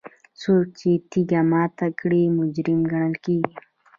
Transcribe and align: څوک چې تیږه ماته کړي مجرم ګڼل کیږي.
څوک 0.41 0.65
چې 0.79 0.89
تیږه 1.09 1.41
ماته 1.51 1.87
کړي 1.99 2.23
مجرم 2.37 2.79
ګڼل 2.91 3.15
کیږي. 3.25 3.53